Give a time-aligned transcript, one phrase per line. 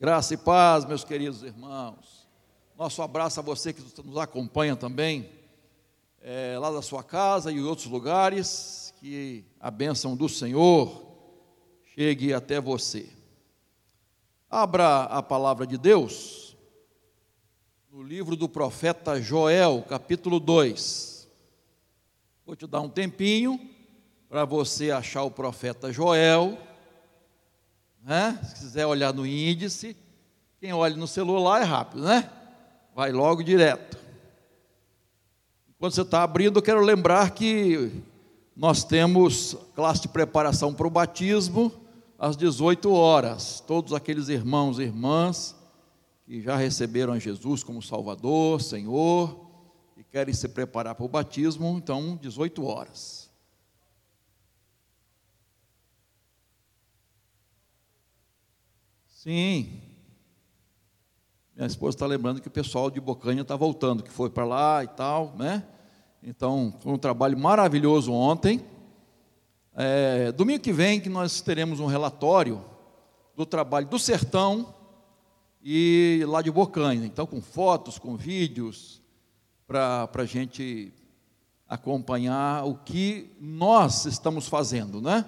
[0.00, 2.26] Graça e paz, meus queridos irmãos.
[2.74, 5.30] Nosso abraço a você que nos acompanha também,
[6.22, 8.94] é, lá da sua casa e em outros lugares.
[8.98, 11.04] Que a bênção do Senhor
[11.94, 13.10] chegue até você.
[14.48, 16.56] Abra a palavra de Deus
[17.92, 21.28] no livro do profeta Joel, capítulo 2.
[22.46, 23.60] Vou te dar um tempinho
[24.30, 26.56] para você achar o profeta Joel
[28.02, 28.38] né?
[28.42, 29.96] Se quiser olhar no índice,
[30.60, 32.30] quem olha no celular é rápido, né?
[32.94, 33.98] Vai logo direto.
[35.78, 37.90] Quando você está abrindo, eu quero lembrar que
[38.54, 41.72] nós temos classe de preparação para o batismo
[42.18, 43.64] às 18 horas.
[43.66, 45.56] Todos aqueles irmãos e irmãs
[46.26, 49.48] que já receberam Jesus como Salvador, Senhor,
[49.96, 53.29] e querem se preparar para o batismo, então 18 horas.
[59.22, 59.82] Sim.
[61.54, 64.82] Minha esposa está lembrando que o pessoal de Bocanha está voltando, que foi para lá
[64.82, 65.62] e tal, né?
[66.22, 68.64] Então, foi um trabalho maravilhoso ontem.
[69.74, 72.64] É, domingo que vem que nós teremos um relatório
[73.36, 74.74] do trabalho do sertão
[75.62, 77.04] e lá de Bocanha.
[77.04, 79.02] Então, com fotos, com vídeos,
[79.66, 80.94] para a gente
[81.68, 85.26] acompanhar o que nós estamos fazendo, né?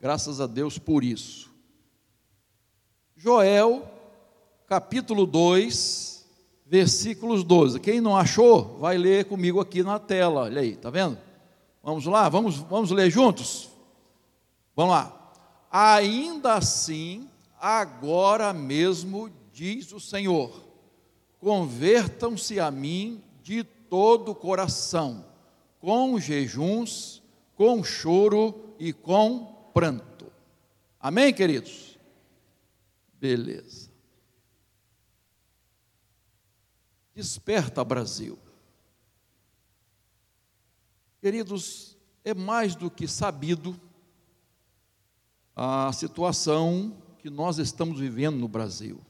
[0.00, 1.54] Graças a Deus por isso.
[3.18, 3.90] Joel,
[4.66, 6.26] capítulo 2,
[6.66, 7.80] versículos 12.
[7.80, 10.42] Quem não achou, vai ler comigo aqui na tela.
[10.42, 11.16] Olha aí, tá vendo?
[11.82, 13.70] Vamos lá, vamos, vamos ler juntos?
[14.74, 15.32] Vamos lá.
[15.70, 17.26] Ainda assim,
[17.58, 20.52] agora mesmo, diz o Senhor:
[21.40, 25.24] convertam-se a mim de todo o coração,
[25.80, 27.22] com jejuns,
[27.54, 30.26] com choro e com pranto.
[31.00, 31.95] Amém, queridos?
[33.20, 33.90] Beleza.
[37.14, 38.38] Desperta, Brasil.
[41.20, 43.80] Queridos, é mais do que sabido
[45.54, 49.00] a situação que nós estamos vivendo no Brasil.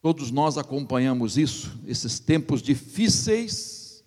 [0.00, 4.04] Todos nós acompanhamos isso, esses tempos difíceis,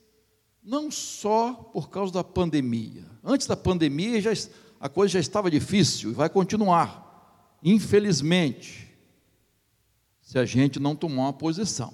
[0.64, 3.06] não só por causa da pandemia.
[3.22, 4.32] Antes da pandemia já,
[4.80, 7.03] a coisa já estava difícil e vai continuar
[7.64, 8.94] infelizmente,
[10.22, 11.94] se a gente não tomar uma posição.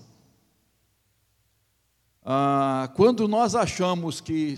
[2.23, 4.55] Ah, quando nós achamos que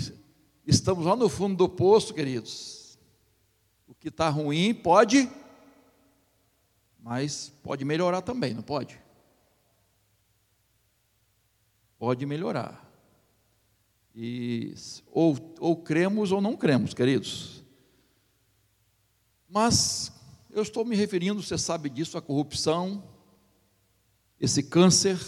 [0.65, 2.97] estamos lá no fundo do poço, queridos,
[3.87, 5.29] o que está ruim pode,
[6.99, 8.99] mas pode melhorar também, não pode?
[11.97, 12.89] Pode melhorar.
[14.15, 14.73] E,
[15.11, 17.63] ou, ou cremos ou não cremos, queridos.
[19.49, 20.11] Mas
[20.53, 23.03] eu estou me referindo, você sabe disso, à corrupção,
[24.39, 25.19] esse câncer,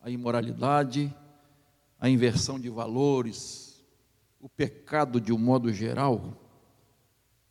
[0.00, 1.14] a imoralidade,
[1.98, 3.84] a inversão de valores,
[4.40, 6.38] o pecado de um modo geral,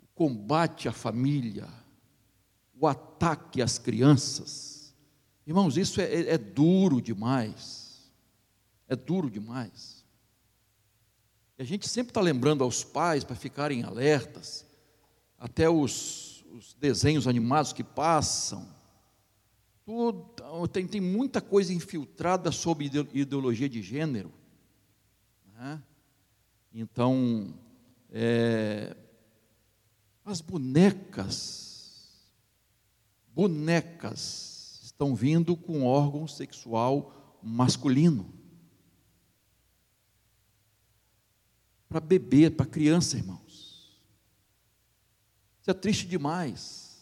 [0.01, 1.67] o combate à família,
[2.79, 4.93] o ataque às crianças.
[5.47, 8.11] Irmãos, isso é, é, é duro demais.
[8.87, 10.03] É duro demais.
[11.57, 14.65] E a gente sempre está lembrando aos pais para ficarem alertas,
[15.37, 16.22] até os
[16.53, 18.67] os desenhos animados que passam,
[19.83, 24.31] tudo, tem, tem muita coisa infiltrada sobre ideologia de gênero.
[25.53, 25.81] Né?
[26.71, 27.53] Então,
[28.11, 28.95] é,
[30.23, 32.21] as bonecas,
[33.33, 38.31] bonecas estão vindo com órgão sexual masculino.
[41.89, 43.42] Para bebê, para criança, irmão.
[45.63, 47.01] Isso é triste demais.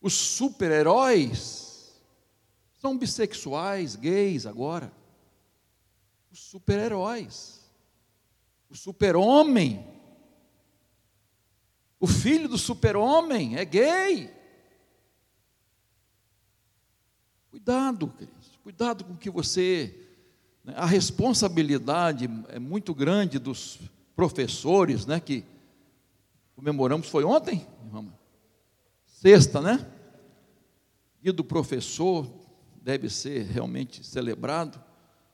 [0.00, 1.94] Os super-heróis
[2.80, 4.90] são bissexuais, gays agora.
[6.32, 7.60] Os super-heróis.
[8.70, 9.86] O super-homem.
[12.00, 14.34] O filho do super-homem é gay.
[17.50, 18.58] Cuidado, queridos.
[18.62, 19.94] Cuidado com que você.
[20.64, 23.78] Né, a responsabilidade é muito grande dos
[24.16, 25.20] professores, né?
[25.20, 25.44] Que
[26.58, 27.64] comemoramos, foi ontem?
[29.06, 29.88] Sexta, né?
[31.22, 32.28] Dia do professor
[32.82, 34.82] deve ser realmente celebrado.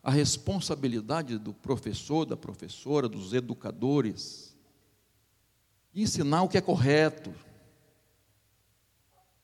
[0.02, 4.54] A responsabilidade do professor, da professora, dos educadores,
[5.94, 7.34] de ensinar o que é correto.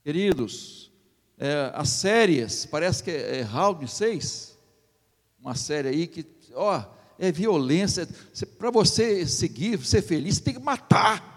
[0.05, 0.93] Queridos,
[1.39, 4.59] é, as séries, parece que é, é Round 6,
[5.41, 6.85] uma série aí que, ó,
[7.19, 8.07] é violência.
[8.59, 11.31] Para você seguir, ser feliz, você tem que matar.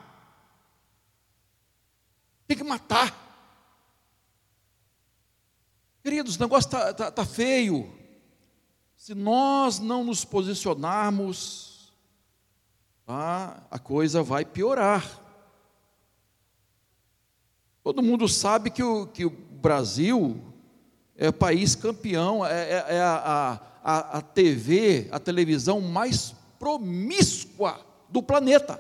[2.54, 3.12] Tem que matar.
[6.04, 7.92] Queridos, o negócio está tá, tá feio.
[8.96, 11.92] Se nós não nos posicionarmos,
[13.08, 15.20] tá, a coisa vai piorar.
[17.84, 20.40] Todo mundo sabe que o, que o Brasil
[21.18, 27.84] é o país campeão, é, é, é a, a, a TV, a televisão mais promíscua
[28.10, 28.80] do planeta.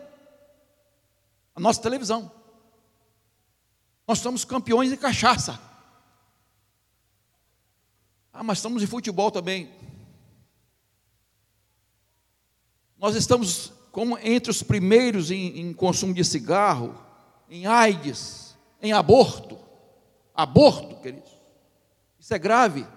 [1.55, 2.42] A nossa televisão.
[4.07, 5.59] Nós somos campeões de cachaça.
[8.31, 9.71] Ah, mas estamos em futebol também.
[12.97, 16.99] Nós estamos como entre os primeiros em, em consumo de cigarro,
[17.49, 19.59] em AIDS, em aborto.
[20.33, 21.31] Aborto, queridos.
[22.19, 22.87] Isso é grave.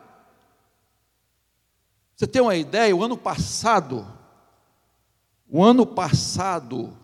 [2.14, 2.96] Você tem uma ideia?
[2.96, 4.06] O ano passado,
[5.46, 6.96] o ano passado,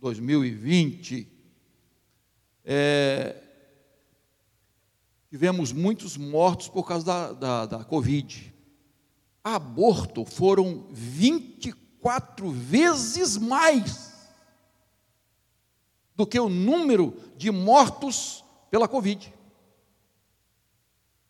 [0.00, 1.28] 2020,
[2.64, 3.36] é,
[5.30, 8.54] tivemos muitos mortos por causa da, da, da Covid.
[9.42, 14.10] Aborto foram 24 vezes mais
[16.14, 19.32] do que o número de mortos pela Covid.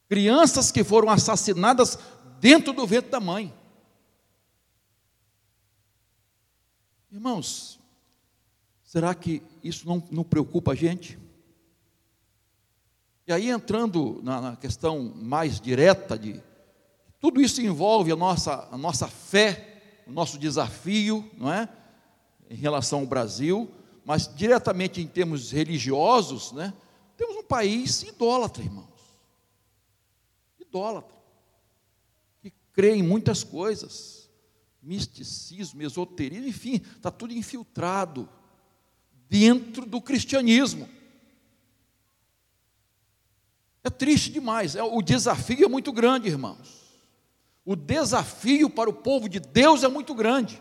[0.09, 1.99] Crianças que foram assassinadas
[2.41, 3.55] dentro do ventre da mãe.
[7.13, 7.80] Irmãos,
[8.91, 11.17] será que isso não, não preocupa a gente?
[13.25, 16.43] E aí, entrando na, na, questão mais direta de
[17.21, 21.69] tudo isso envolve a nossa, a nossa fé, o nosso desafio, não é?
[22.51, 23.71] Em relação ao Brasil,
[24.05, 26.75] mas diretamente em termos religiosos, né?
[27.17, 29.15] Temos um país idólatra, irmãos.
[30.59, 31.15] Idólatra.
[32.43, 34.29] Que crê em muitas coisas.
[34.83, 38.29] Misticismo, esoterismo, enfim, está tudo infiltrado
[39.31, 40.89] dentro do cristianismo.
[43.85, 46.81] É triste demais, é, o desafio é muito grande, irmãos.
[47.65, 50.61] O desafio para o povo de Deus é muito grande.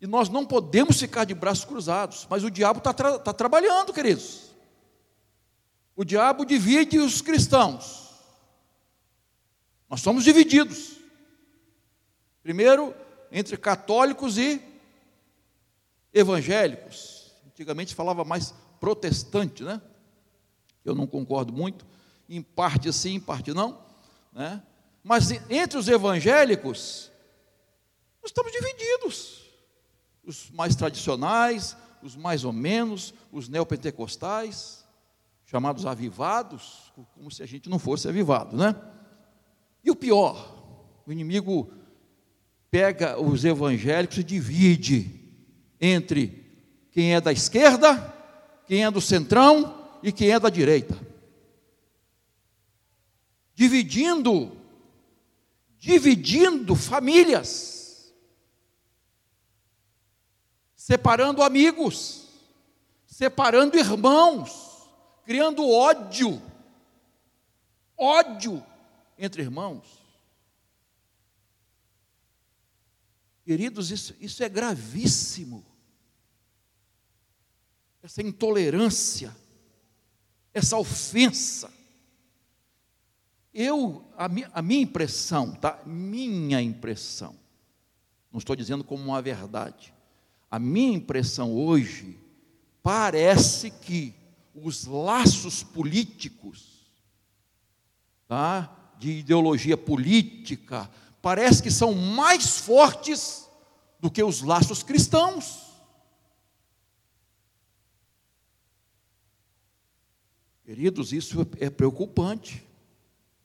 [0.00, 3.92] E nós não podemos ficar de braços cruzados, mas o diabo está tra tá trabalhando,
[3.92, 4.50] queridos.
[5.94, 8.10] O diabo divide os cristãos.
[9.88, 10.96] Nós somos divididos.
[12.42, 12.94] Primeiro,
[13.30, 14.71] entre católicos e
[16.12, 17.32] evangélicos.
[17.46, 19.80] Antigamente falava mais protestante, né?
[20.84, 21.86] Eu não concordo muito,
[22.28, 23.78] em parte sim, em parte não,
[24.32, 24.62] né?
[25.02, 27.10] Mas entre os evangélicos,
[28.20, 29.42] nós estamos divididos.
[30.24, 34.84] Os mais tradicionais, os mais ou menos, os neopentecostais,
[35.44, 38.74] chamados avivados, como se a gente não fosse avivado, né?
[39.84, 41.72] E o pior, o inimigo
[42.70, 45.21] pega os evangélicos e divide
[45.84, 47.96] entre quem é da esquerda,
[48.68, 50.96] quem é do centrão e quem é da direita.
[53.52, 54.56] Dividindo,
[55.76, 58.14] dividindo famílias,
[60.76, 62.28] separando amigos,
[63.04, 64.88] separando irmãos,
[65.24, 66.40] criando ódio,
[67.98, 68.64] ódio
[69.18, 70.00] entre irmãos.
[73.44, 75.71] Queridos, isso, isso é gravíssimo.
[78.02, 79.34] Essa intolerância
[80.54, 81.72] essa ofensa.
[83.54, 85.80] Eu, a minha, a minha impressão, tá?
[85.84, 87.34] Minha impressão,
[88.30, 89.92] não estou dizendo como uma verdade.
[90.50, 92.18] A minha impressão hoje
[92.82, 94.14] parece que
[94.54, 96.86] os laços políticos,
[98.26, 98.74] tá?
[98.98, 103.48] De ideologia política, parece que são mais fortes
[104.00, 105.71] do que os laços cristãos.
[110.72, 112.66] Queridos, isso é preocupante.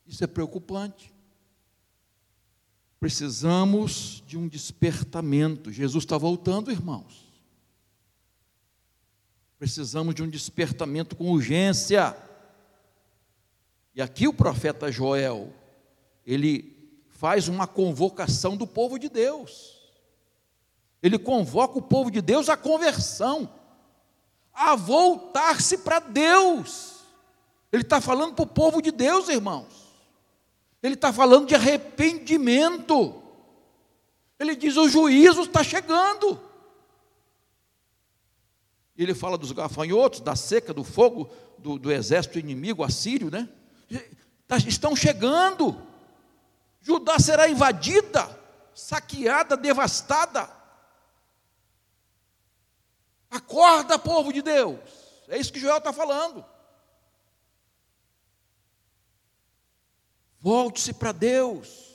[0.06, 1.14] Isso é preocupante.
[3.02, 5.70] Precisamos de um despertamento.
[5.70, 7.30] Jesus está voltando, irmãos.
[9.60, 12.16] Precisamos de um despertamento com urgência.
[13.94, 15.54] E aqui o profeta Joel,
[16.26, 19.78] ele faz uma convocação do povo de Deus.
[21.04, 23.54] Ele convoca o povo de Deus à conversão,
[24.54, 26.96] a voltar-se para Deus.
[27.78, 29.68] Ele está falando para o povo de Deus, irmãos.
[30.82, 33.22] Ele está falando de arrependimento.
[34.40, 36.42] Ele diz: o juízo está chegando.
[38.98, 41.30] Ele fala dos gafanhotos, da seca, do fogo,
[41.60, 43.48] do, do exército inimigo assírio, né?
[44.48, 45.80] Tá, estão chegando.
[46.82, 48.28] Judá será invadida,
[48.74, 50.50] saqueada, devastada.
[53.30, 54.80] Acorda, povo de Deus.
[55.28, 56.44] É isso que Joel está falando.
[60.48, 61.94] Volte-se para Deus.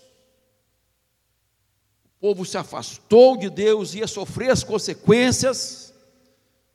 [2.05, 5.95] O povo se afastou de Deus, ia sofrer as consequências,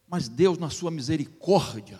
[0.07, 1.99] mas Deus, na sua misericórdia,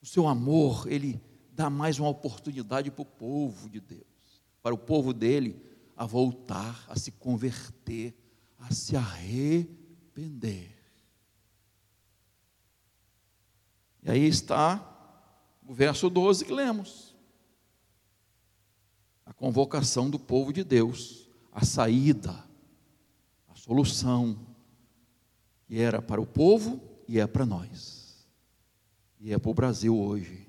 [0.00, 1.20] o seu amor, Ele
[1.50, 5.60] dá mais uma oportunidade para o povo de Deus, para o povo dele
[5.96, 8.14] a voltar, a se converter,
[8.60, 10.70] a se arrepender.
[14.04, 14.88] E aí está
[15.66, 17.11] o verso 12 que lemos.
[19.24, 22.32] A convocação do povo de Deus, a saída,
[23.48, 24.38] a solução,
[25.66, 28.26] que era para o povo e é para nós,
[29.20, 30.46] e é para o Brasil hoje.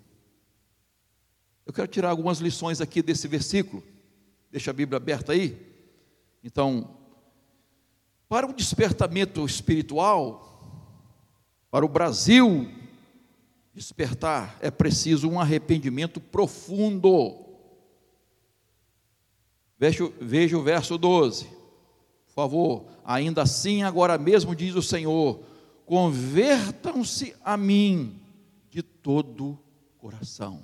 [1.65, 3.83] Eu quero tirar algumas lições aqui desse versículo,
[4.51, 5.57] deixa a Bíblia aberta aí.
[6.43, 6.97] Então,
[8.27, 10.49] para o despertamento espiritual,
[11.69, 12.69] para o Brasil
[13.73, 17.42] despertar, é preciso um arrependimento profundo.
[19.83, 22.85] Veja, veja o verso 12, por favor.
[23.03, 25.43] Ainda assim, agora mesmo diz o Senhor:
[25.85, 28.17] convertam-se a mim
[28.69, 29.59] de todo
[29.97, 30.63] coração.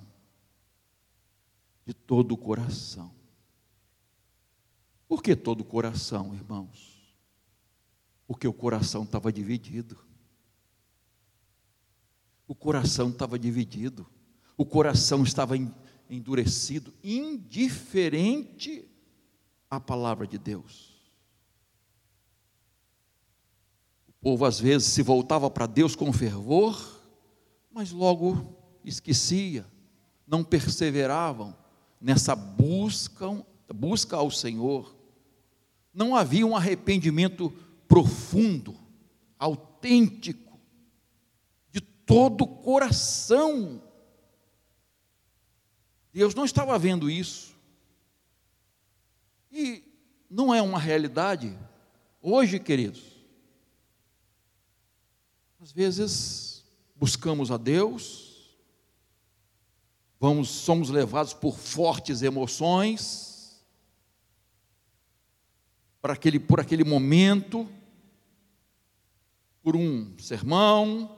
[1.86, 3.12] De todo coração.
[5.06, 7.14] Por que todo coração, irmãos?
[8.26, 9.98] Porque o coração estava dividido
[12.48, 14.08] o coração estava dividido,
[14.58, 15.54] o coração estava
[16.10, 18.90] endurecido, indiferente
[19.70, 20.98] à palavra de Deus.
[24.08, 27.02] O povo às vezes se voltava para Deus com fervor,
[27.72, 29.66] mas logo esquecia,
[30.28, 31.56] não perseveravam
[32.02, 33.28] nessa busca,
[33.74, 34.96] busca ao Senhor.
[35.94, 37.52] Não havia um arrependimento
[37.88, 38.76] profundo,
[39.38, 40.50] autêntico
[42.10, 43.84] todo o coração.
[46.12, 47.56] Deus não estava vendo isso.
[49.52, 49.84] E
[50.30, 51.58] não é uma realidade
[52.22, 53.02] hoje, queridos.
[55.60, 56.64] Às vezes
[56.96, 58.58] buscamos a Deus,
[60.20, 63.62] vamos, somos levados por fortes emoções,
[66.02, 67.68] por aquele, por aquele momento,
[69.62, 71.16] por um sermão,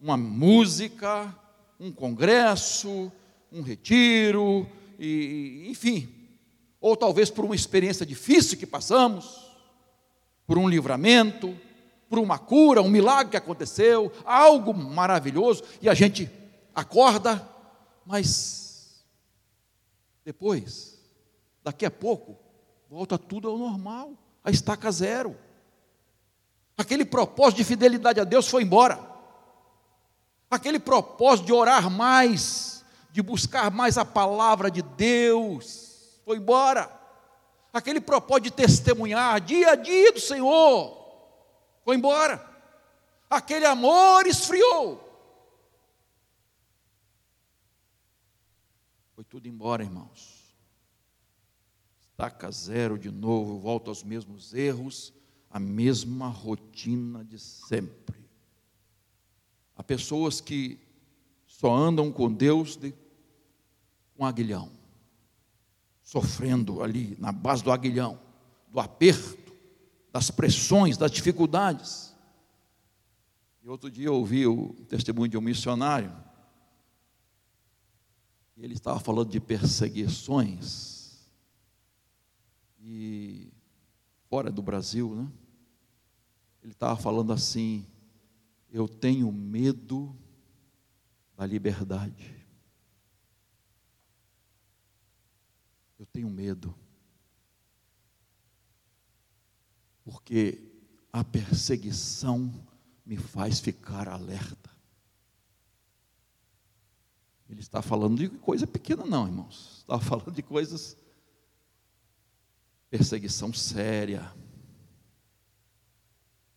[0.00, 1.36] uma música,
[1.78, 3.12] um congresso,
[3.50, 4.68] um retiro,
[4.98, 6.21] e, enfim,
[6.82, 9.50] ou talvez por uma experiência difícil que passamos,
[10.46, 11.56] por um livramento,
[12.10, 16.30] por uma cura, um milagre que aconteceu, algo maravilhoso, e a gente
[16.74, 17.48] acorda,
[18.04, 19.02] mas
[20.24, 21.00] depois,
[21.62, 22.36] daqui a pouco,
[22.90, 24.12] volta tudo ao normal,
[24.44, 25.36] a estaca zero.
[26.76, 29.12] Aquele propósito de fidelidade a Deus foi embora
[30.50, 35.81] aquele propósito de orar mais, de buscar mais a palavra de Deus,
[36.24, 37.00] foi embora.
[37.72, 41.02] Aquele propósito de testemunhar dia a dia do Senhor,
[41.84, 42.48] foi embora.
[43.30, 45.08] Aquele amor esfriou.
[49.14, 50.54] Foi tudo embora, irmãos.
[52.00, 55.12] Estaca zero de novo, volta aos mesmos erros,
[55.50, 58.22] a mesma rotina de sempre.
[59.74, 60.78] Há pessoas que
[61.46, 62.94] só andam com Deus de,
[64.16, 64.70] com aguilhão,
[66.12, 68.20] sofrendo ali na base do aguilhão,
[68.68, 69.50] do aperto,
[70.12, 72.14] das pressões, das dificuldades.
[73.62, 76.14] E outro dia eu ouvi o testemunho de um missionário,
[78.54, 81.30] e ele estava falando de perseguições,
[82.78, 83.50] e
[84.28, 85.26] fora do Brasil, né?
[86.62, 87.86] Ele estava falando assim,
[88.70, 90.14] eu tenho medo
[91.38, 92.41] da liberdade.
[96.02, 96.74] Eu tenho medo.
[100.02, 100.60] Porque
[101.12, 102.52] a perseguição
[103.06, 104.68] me faz ficar alerta.
[107.48, 109.76] Ele está falando de coisa pequena, não, irmãos.
[109.78, 110.96] Está falando de coisas.
[112.90, 114.34] Perseguição séria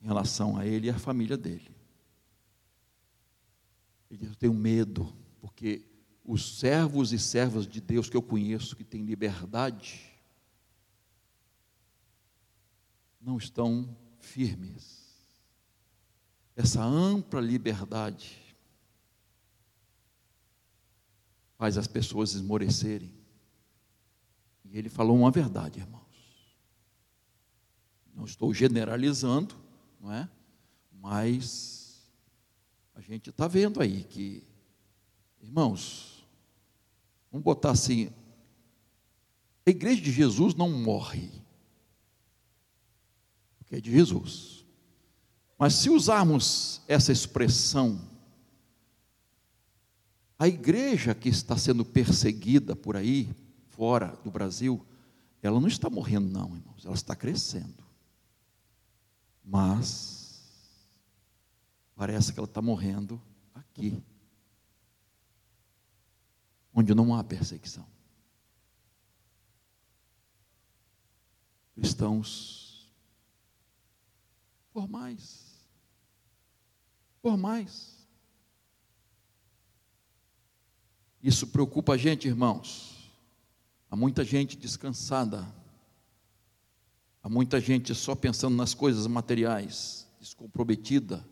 [0.01, 1.69] em relação a ele e à família dele.
[4.09, 5.94] Ele diz: Eu tenho medo, porque
[6.25, 10.11] os servos e servas de Deus que eu conheço, que têm liberdade,
[13.21, 15.05] não estão firmes.
[16.55, 18.41] Essa ampla liberdade
[21.57, 23.13] faz as pessoas esmorecerem.
[24.63, 26.03] E ele falou uma verdade, irmãos.
[28.13, 29.55] Não estou generalizando,
[29.99, 30.29] não é?
[30.91, 32.09] Mas
[32.95, 34.43] a gente está vendo aí que,
[35.41, 36.14] irmãos,
[37.35, 38.09] vamos botar assim:
[39.65, 41.29] a igreja de Jesus não morre,
[43.57, 44.65] porque é de Jesus.
[45.57, 47.99] Mas se usarmos essa expressão,
[50.39, 53.29] a igreja que está sendo perseguida por aí,
[53.69, 54.85] fora do Brasil,
[55.41, 57.83] ela não está morrendo, não, irmãos, ela está crescendo.
[59.43, 60.41] Mas
[61.95, 63.21] parece que ela está morrendo
[63.53, 64.01] aqui,
[66.75, 67.87] onde não há perseguição.
[71.73, 72.65] Cristãos
[74.75, 75.55] por mais,
[77.21, 78.05] por mais.
[81.23, 83.09] Isso preocupa a gente, irmãos.
[83.89, 85.47] Há muita gente descansada,
[87.23, 91.25] há muita gente só pensando nas coisas materiais, descomprometida,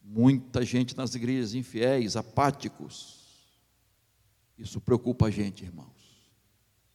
[0.00, 3.21] muita gente nas igrejas infiéis, apáticos.
[4.58, 5.88] Isso preocupa a gente, irmãos.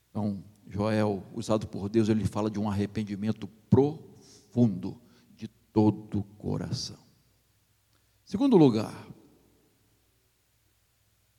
[0.10, 5.00] Então, Joel, usado por Deus, ele fala de um arrependimento profundo
[5.36, 6.98] de todo o coração.
[8.26, 9.08] Segundo lugar,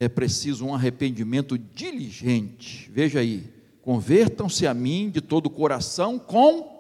[0.01, 2.91] é preciso um arrependimento diligente.
[2.91, 6.79] Veja aí, convertam-se a mim de todo o coração com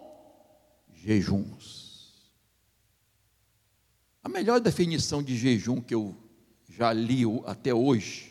[0.95, 2.33] jejuns.
[4.23, 6.17] A melhor definição de jejum que eu
[6.69, 8.28] já li até hoje,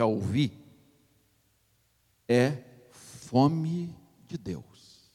[0.00, 0.58] já ouvi,
[2.26, 2.56] é
[2.90, 3.94] fome
[4.26, 5.12] de Deus.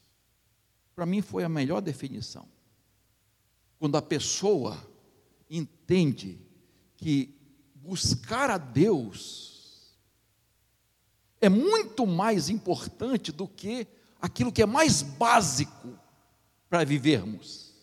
[0.94, 2.48] Para mim foi a melhor definição.
[3.80, 4.78] Quando a pessoa
[5.50, 6.40] entende
[6.98, 7.36] que
[7.74, 9.98] buscar a Deus
[11.42, 13.88] é muito mais importante do que
[14.22, 15.98] aquilo que é mais básico
[16.70, 17.74] para vivermos.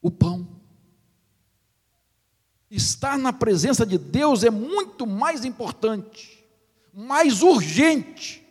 [0.00, 0.55] O pão.
[2.70, 6.36] Estar na presença de Deus é muito mais importante
[6.96, 8.42] mais urgente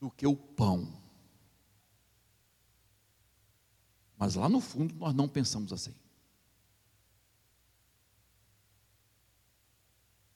[0.00, 0.92] do que o pão.
[4.16, 5.94] Mas lá no fundo nós não pensamos assim.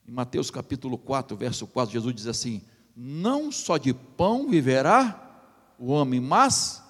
[0.07, 2.63] Em Mateus capítulo 4, verso 4, Jesus diz assim:
[2.95, 5.19] Não só de pão viverá
[5.81, 6.82] o homem, mas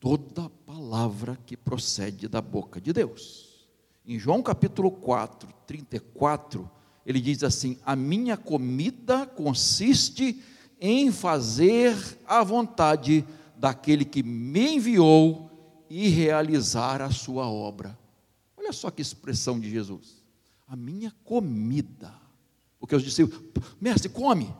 [0.00, 3.68] toda palavra que procede da boca de Deus.
[4.06, 6.70] Em João capítulo 4, 34,
[7.04, 10.42] ele diz assim: A minha comida consiste
[10.80, 13.24] em fazer a vontade
[13.56, 15.48] daquele que me enviou
[15.90, 17.98] e realizar a sua obra.
[18.56, 20.22] Olha só que expressão de Jesus.
[20.66, 22.14] A minha comida.
[22.78, 23.28] Porque eu disse,
[23.80, 24.54] mestre, come.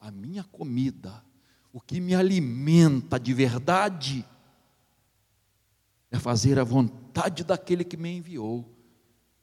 [0.00, 1.24] A minha comida,
[1.72, 4.24] o que me alimenta de verdade,
[6.14, 8.64] é fazer a vontade daquele que me enviou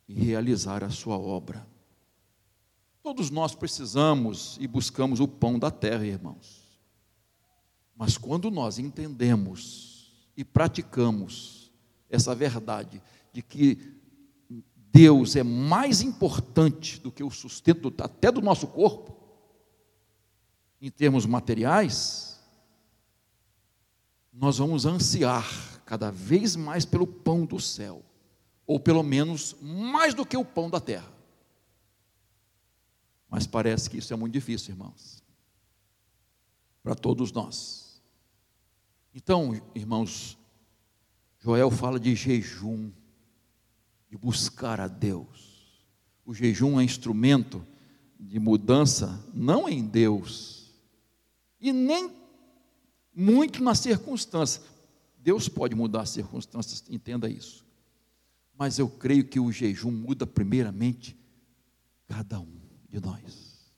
[0.07, 1.67] e realizar a sua obra.
[3.03, 6.79] Todos nós precisamos e buscamos o pão da terra, irmãos.
[7.93, 11.73] Mas quando nós entendemos e praticamos
[12.09, 13.01] essa verdade
[13.33, 13.99] de que
[14.93, 19.13] Deus é mais importante do que o sustento até do nosso corpo,
[20.79, 22.39] em termos materiais,
[24.31, 28.01] nós vamos ansiar cada vez mais pelo pão do céu
[28.65, 31.11] ou pelo menos mais do que o pão da terra.
[33.29, 35.21] Mas parece que isso é muito difícil, irmãos,
[36.81, 38.01] para todos nós.
[39.13, 40.37] Então, irmãos,
[41.41, 42.89] Joel fala de jejum,
[44.09, 45.83] de buscar a Deus.
[46.25, 47.67] O jejum é instrumento
[48.17, 50.71] de mudança, não em Deus,
[51.59, 52.15] e nem
[53.13, 54.70] muito nas circunstâncias.
[55.21, 57.65] Deus pode mudar as circunstâncias, entenda isso.
[58.57, 61.15] Mas eu creio que o jejum muda primeiramente
[62.07, 63.73] cada um de nós.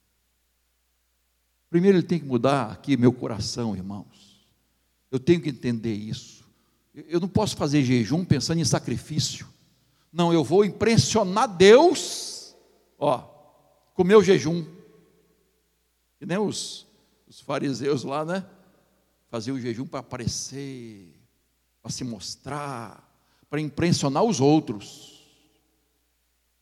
[1.70, 4.48] Primeiro ele tem que mudar aqui meu coração, irmãos.
[5.12, 6.48] Eu tenho que entender isso.
[6.94, 9.48] Eu não posso fazer jejum pensando em sacrifício.
[10.12, 12.56] Não, eu vou impressionar Deus,
[12.98, 13.20] ó,
[13.94, 14.64] com meu jejum.
[16.20, 16.88] Que nem os,
[17.28, 18.46] os fariseus lá, né?
[19.30, 21.13] Faziam o jejum para aparecer,
[21.84, 23.14] para se mostrar
[23.54, 25.24] para impressionar os outros.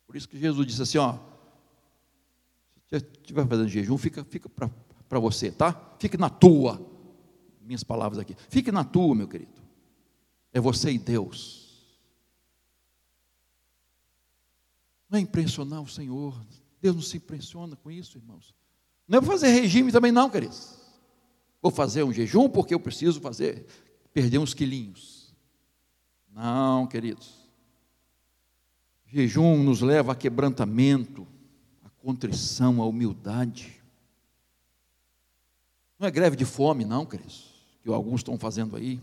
[0.05, 1.17] Por isso que Jesus disse assim: ó,
[2.89, 5.95] se estiver fazendo jejum, fica, fica para você, tá?
[5.97, 6.85] Fique na tua.
[7.61, 8.35] Minhas palavras aqui.
[8.49, 9.61] Fique na tua, meu querido.
[10.51, 11.95] É você e Deus.
[15.09, 16.37] Não é impressionar o Senhor.
[16.81, 18.53] Deus não se impressiona com isso, irmãos.
[19.07, 20.75] Não é para fazer regime também, não, queridos.
[21.61, 23.65] Vou fazer um jejum porque eu preciso fazer,
[24.13, 25.33] perder uns quilinhos.
[26.29, 27.41] Não, queridos.
[29.07, 31.27] Jejum nos leva a quebrantamento,
[31.83, 33.81] a contrição, a humildade.
[35.99, 39.01] Não é greve de fome, não, queridos, que alguns estão fazendo aí.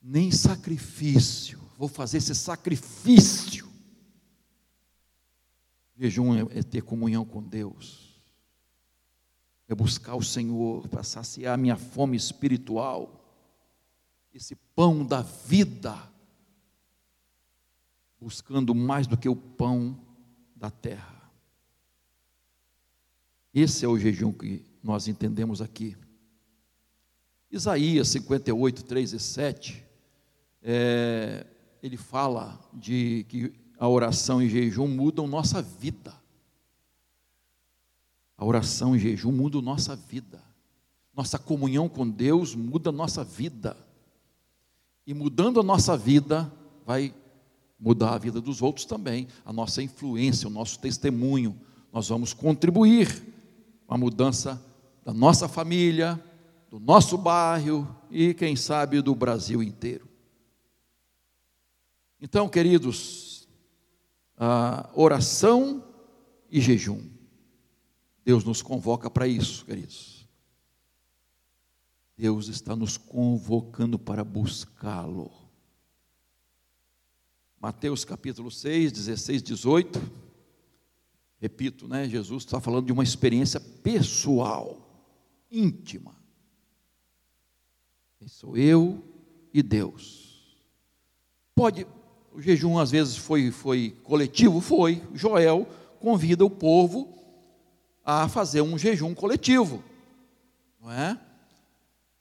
[0.00, 1.60] Nem sacrifício.
[1.76, 3.68] Vou fazer esse sacrifício.
[5.96, 8.13] Jejum é, é ter comunhão com Deus.
[9.68, 13.20] É buscar o Senhor para saciar minha fome espiritual.
[14.32, 16.12] Esse pão da vida
[18.24, 20.00] buscando mais do que o pão
[20.56, 21.30] da terra.
[23.52, 25.94] Esse é o jejum que nós entendemos aqui.
[27.50, 29.84] Isaías 58, 3 e 7,
[30.62, 31.46] é,
[31.82, 36.14] ele fala de que a oração e jejum mudam nossa vida.
[38.36, 40.42] A oração e jejum mudam nossa vida.
[41.16, 43.76] Nossa comunhão com Deus muda nossa vida.
[45.06, 46.52] E mudando a nossa vida,
[46.84, 47.14] vai
[47.78, 51.58] mudar a vida dos outros também, a nossa influência, o nosso testemunho.
[51.92, 53.22] Nós vamos contribuir
[53.86, 54.60] com a mudança
[55.04, 56.22] da nossa família,
[56.70, 60.08] do nosso bairro e, quem sabe, do Brasil inteiro.
[62.20, 63.46] Então, queridos,
[64.94, 65.84] oração
[66.50, 67.13] e jejum.
[68.24, 70.26] Deus nos convoca para isso, queridos.
[72.16, 75.30] Deus está nos convocando para buscá-lo.
[77.60, 80.00] Mateus capítulo 6, 16, 18.
[81.38, 82.08] Repito, né?
[82.08, 84.78] Jesus está falando de uma experiência pessoal,
[85.50, 86.14] íntima.
[88.26, 89.02] sou eu
[89.52, 90.56] e Deus.
[91.54, 91.86] Pode,
[92.32, 94.60] o jejum às vezes foi, foi coletivo?
[94.60, 95.02] Foi.
[95.12, 95.68] Joel
[96.00, 97.23] convida o povo
[98.04, 99.82] a fazer um jejum coletivo,
[100.80, 101.18] não é?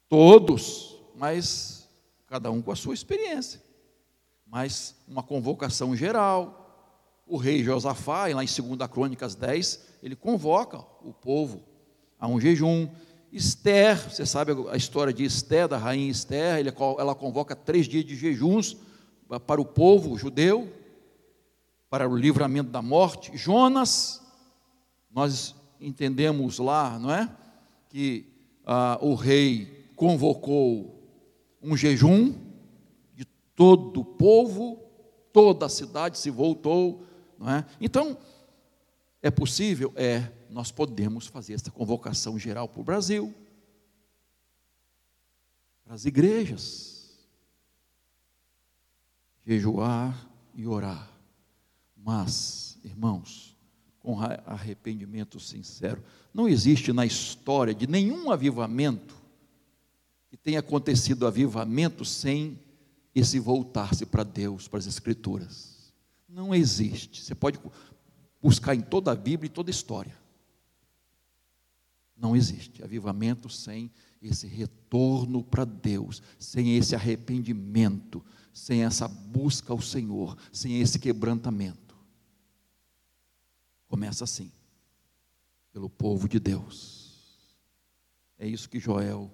[0.08, 1.90] Todos, mas
[2.28, 3.62] cada um com a sua experiência
[4.54, 6.60] mas uma convocação geral.
[7.26, 11.64] O rei Josafá, lá em 2 Crônicas 10, ele convoca o povo
[12.20, 12.88] a um jejum.
[13.32, 18.16] Esther, você sabe a história de Esther, da rainha Esther, ela convoca três dias de
[18.16, 18.78] jejuns
[19.48, 20.72] para o povo judeu,
[21.90, 23.36] para o livramento da morte.
[23.36, 24.22] Jonas,
[25.10, 27.30] nós entendemos lá, não é?
[27.90, 28.26] Que
[28.66, 31.04] ah, o rei convocou
[31.62, 32.34] um jejum,
[33.56, 34.80] todo o povo,
[35.32, 37.06] toda a cidade se voltou.
[37.38, 37.66] Não é?
[37.80, 38.18] Então,
[39.22, 39.94] é possível?
[39.96, 43.34] É, nós podemos fazer essa convocação geral para o Brasil,
[45.84, 47.12] para as igrejas,
[49.46, 51.10] jejuar e orar.
[51.96, 53.53] Mas, irmãos,
[54.04, 59.16] com arrependimento sincero, não existe na história de nenhum avivamento
[60.30, 62.60] que tenha acontecido avivamento sem
[63.16, 65.94] esse voltar-se para Deus, para as Escrituras.
[66.28, 67.24] Não existe.
[67.24, 67.58] Você pode
[68.42, 70.18] buscar em toda a Bíblia e toda a história.
[72.18, 73.90] Não existe avivamento sem
[74.22, 81.83] esse retorno para Deus, sem esse arrependimento, sem essa busca ao Senhor, sem esse quebrantamento.
[83.94, 84.52] Começa assim,
[85.72, 87.38] pelo povo de Deus.
[88.40, 89.30] É isso que Joel,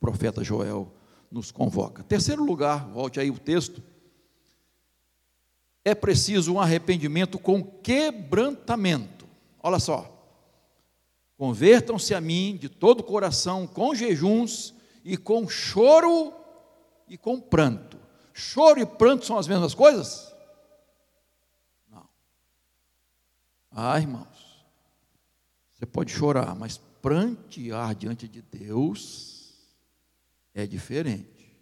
[0.00, 0.90] profeta Joel,
[1.30, 2.02] nos convoca.
[2.02, 3.82] Terceiro lugar, volte aí o texto.
[5.84, 9.28] É preciso um arrependimento com quebrantamento.
[9.62, 10.10] Olha só.
[11.36, 14.72] Convertam-se a mim de todo o coração, com jejuns
[15.04, 16.32] e com choro
[17.06, 17.98] e com pranto.
[18.32, 20.34] Choro e pranto são as mesmas coisas?
[21.90, 22.08] Não.
[23.80, 24.66] Ah, irmãos,
[25.72, 29.54] você pode chorar, mas prantear diante de Deus
[30.52, 31.56] é diferente.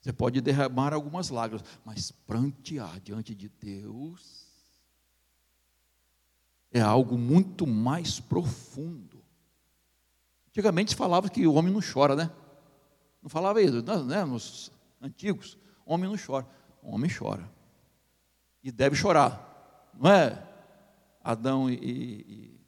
[0.00, 4.48] Você pode derramar algumas lágrimas, mas prantear diante de Deus
[6.72, 9.22] é algo muito mais profundo.
[10.48, 12.32] Antigamente se falava que o homem não chora, né?
[13.22, 14.24] Não falava isso, né?
[14.24, 15.56] Nos antigos,
[15.86, 16.48] homem não chora.
[16.82, 17.48] O homem chora.
[18.60, 19.92] E deve chorar.
[19.94, 20.50] Não é?
[21.24, 22.60] Adão e, e...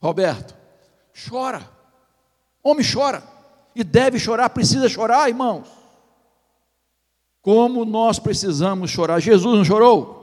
[0.00, 0.56] Roberto,
[1.28, 1.68] chora.
[2.62, 3.22] Homem chora
[3.74, 5.68] e deve chorar, precisa chorar, irmãos.
[7.42, 9.20] Como nós precisamos chorar.
[9.20, 10.16] Jesus não chorou?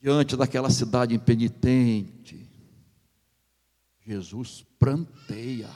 [0.00, 2.48] Diante daquela cidade impenitente,
[4.00, 5.70] Jesus pranteia.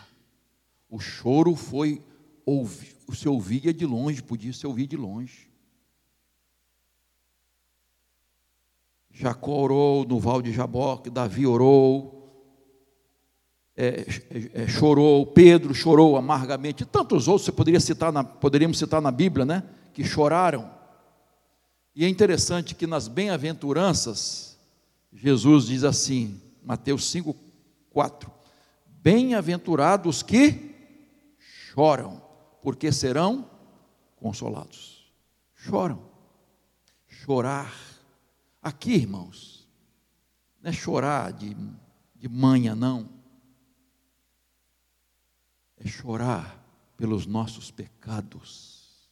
[0.88, 2.02] O choro foi
[2.46, 5.51] ouvir, se ouvia de longe, podia se ouvir de longe.
[9.12, 12.22] Jacó orou no val de Jaboque, Davi orou,
[13.76, 14.04] é,
[14.54, 19.44] é, chorou, Pedro chorou amargamente, tantos outros você poderia citar na, poderíamos citar na Bíblia,
[19.44, 19.62] né?
[19.92, 20.70] Que choraram.
[21.94, 24.58] E é interessante que nas bem-aventuranças,
[25.12, 27.34] Jesus diz assim, Mateus 5,
[27.90, 28.30] 4:
[28.86, 30.74] Bem-aventurados que
[31.74, 32.22] choram,
[32.62, 33.50] porque serão
[34.16, 35.12] consolados.
[35.54, 36.02] Choram.
[37.06, 37.91] Chorar.
[38.62, 39.68] Aqui, irmãos,
[40.60, 41.56] não é chorar de,
[42.14, 43.10] de manha, não.
[45.76, 46.62] É chorar
[46.96, 49.10] pelos nossos pecados,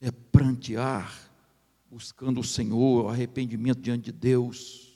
[0.00, 1.12] é prantear,
[1.90, 4.94] buscando o Senhor, arrependimento diante de Deus,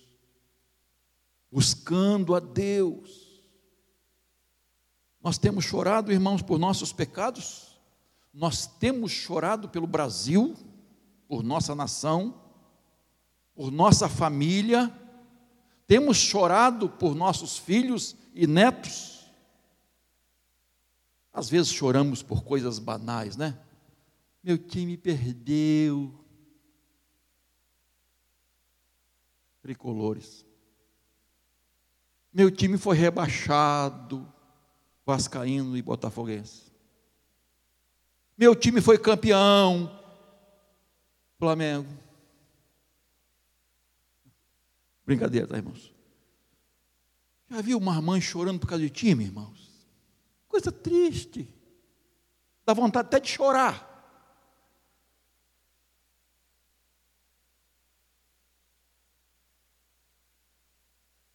[1.50, 3.42] buscando a Deus.
[5.20, 7.80] Nós temos chorado, irmãos, por nossos pecados,
[8.32, 10.56] nós temos chorado pelo Brasil,
[11.30, 12.34] por nossa nação,
[13.54, 14.92] por nossa família,
[15.86, 19.30] temos chorado por nossos filhos e netos.
[21.32, 23.56] Às vezes choramos por coisas banais, né?
[24.42, 26.12] Meu time perdeu.
[29.62, 30.44] Tricolores.
[32.34, 34.26] Meu time foi rebaixado.
[35.06, 36.72] Vascaíno e Botafoguense.
[38.36, 39.99] Meu time foi campeão.
[41.40, 41.88] Flamengo.
[45.06, 45.90] Brincadeira, tá, irmãos?
[47.48, 49.70] Já viu uma mãe chorando por causa de time, irmãos?
[50.46, 51.48] Coisa triste.
[52.66, 53.88] Dá vontade até de chorar.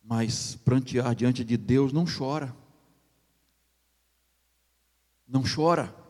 [0.03, 2.55] Mas prantear diante de Deus não chora.
[5.27, 6.04] Não chora.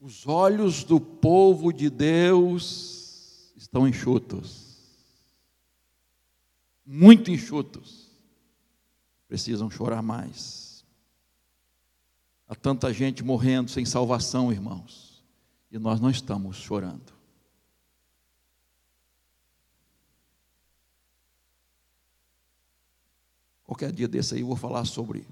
[0.00, 4.78] Os olhos do povo de Deus estão enxutos.
[6.86, 8.08] Muito enxutos
[9.28, 10.86] precisam chorar mais.
[12.48, 15.22] Há tanta gente morrendo sem salvação, irmãos,
[15.70, 17.12] e nós não estamos chorando.
[23.64, 25.28] Qualquer dia desse aí eu vou falar sobre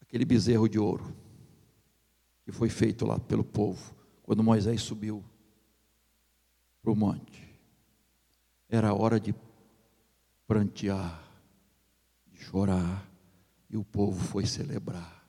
[0.00, 1.23] aquele bezerro de ouro
[2.44, 5.24] que foi feito lá pelo povo quando Moisés subiu
[6.82, 7.42] para o monte.
[8.68, 9.34] Era hora de
[10.46, 11.24] prantear
[12.44, 13.08] chorar,
[13.70, 15.24] e o povo foi celebrar.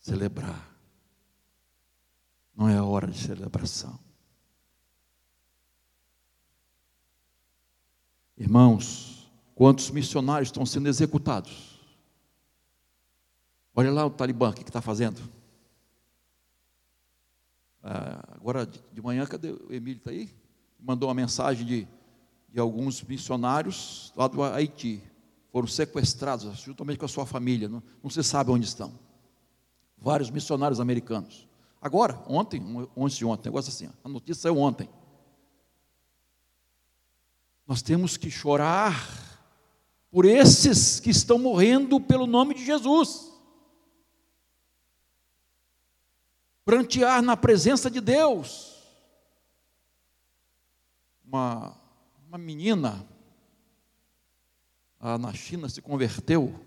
[0.00, 0.74] Celebrar.
[2.56, 3.98] Não é a hora de celebração.
[8.36, 11.73] Irmãos, quantos missionários estão sendo executados?
[13.74, 15.20] Olha lá o Talibã, o que está fazendo?
[17.82, 19.98] Ah, agora de manhã, cadê o Emílio?
[19.98, 20.30] Está aí?
[20.78, 21.88] Mandou uma mensagem de,
[22.52, 25.02] de alguns missionários lá do Haiti
[25.54, 28.92] foram sequestrados, juntamente com a sua família, não, não se sabe onde estão.
[29.96, 31.46] Vários missionários americanos.
[31.80, 32.60] Agora, ontem,
[32.96, 34.88] ontem ontem, negócio assim, a notícia saiu ontem.
[37.66, 39.08] Nós temos que chorar
[40.10, 43.33] por esses que estão morrendo pelo nome de Jesus.
[46.64, 48.74] Prantear na presença de Deus.
[51.24, 51.76] Uma,
[52.28, 53.06] uma menina
[55.20, 56.58] na China se converteu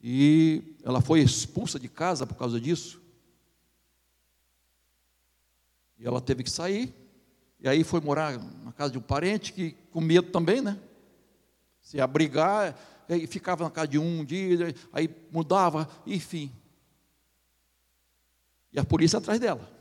[0.00, 3.00] e ela foi expulsa de casa por causa disso.
[5.98, 6.94] E ela teve que sair.
[7.58, 10.78] E aí foi morar na casa de um parente que com medo também, né?
[11.80, 12.76] Se abrigar,
[13.08, 16.52] e ficava na casa de um, um dia, aí mudava, enfim.
[18.76, 19.72] E a polícia atrás dela.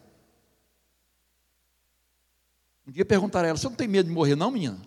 [2.87, 4.81] Um dia perguntaram a ela: Você não tem medo de morrer, não, menina?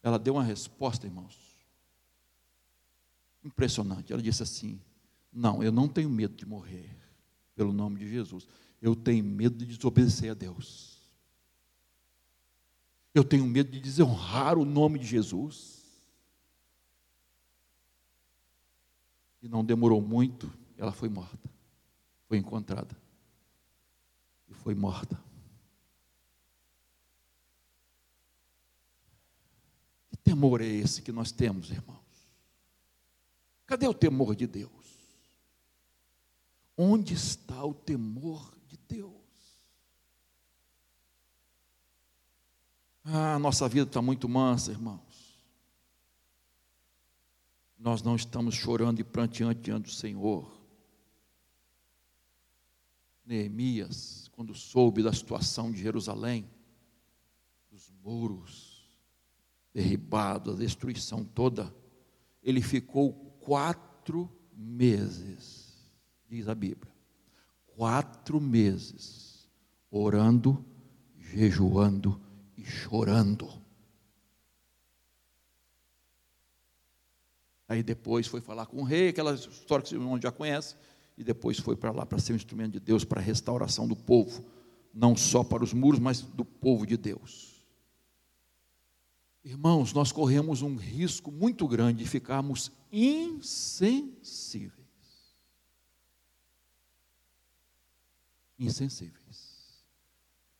[0.00, 1.36] Ela deu uma resposta, irmãos.
[3.42, 4.12] Impressionante.
[4.12, 4.80] Ela disse assim:
[5.32, 6.88] Não, eu não tenho medo de morrer,
[7.56, 8.46] pelo nome de Jesus.
[8.80, 10.96] Eu tenho medo de desobedecer a Deus.
[13.12, 15.82] Eu tenho medo de desonrar o nome de Jesus.
[19.42, 21.57] E não demorou muito, ela foi morta.
[22.28, 22.96] Foi encontrada.
[24.48, 25.18] E foi morta.
[30.28, 31.98] temor é esse que nós temos, irmãos?
[33.66, 34.70] Cadê o temor de Deus?
[36.76, 39.14] Onde está o temor de Deus?
[43.04, 45.00] Ah, nossa vida está muito mansa, irmãos.
[47.78, 50.57] Nós não estamos chorando e pranteando diante do Senhor.
[53.28, 56.48] Neemias, quando soube da situação de Jerusalém,
[57.70, 58.88] dos muros,
[59.74, 61.74] derribado, a destruição toda,
[62.42, 65.92] ele ficou quatro meses,
[66.26, 66.90] diz a Bíblia,
[67.66, 69.46] quatro meses,
[69.90, 70.64] orando,
[71.18, 72.18] jejuando
[72.56, 73.46] e chorando.
[77.68, 80.74] Aí depois foi falar com o rei, aquela história que o irmão já conhece,
[81.18, 83.96] e depois foi para lá para ser um instrumento de Deus para a restauração do
[83.96, 84.44] povo,
[84.94, 87.60] não só para os muros, mas do povo de Deus.
[89.44, 94.78] Irmãos, nós corremos um risco muito grande de ficarmos insensíveis.
[98.56, 99.48] Insensíveis.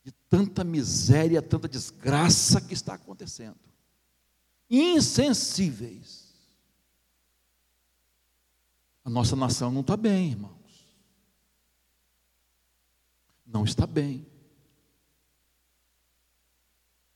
[0.03, 3.59] De tanta miséria, tanta desgraça que está acontecendo.
[4.69, 6.28] Insensíveis.
[9.09, 10.87] A nossa nação não está bem, irmãos.
[13.47, 14.27] Não está bem.